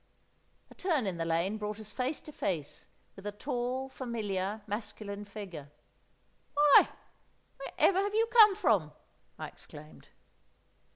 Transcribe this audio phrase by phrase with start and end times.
[0.71, 5.25] A turn in the lane brought us face to face with a tall, familiar masculine
[5.25, 5.69] figure.
[6.55, 6.89] "Why,
[7.59, 8.93] wherever have you come from?"
[9.37, 10.07] I exclaimed.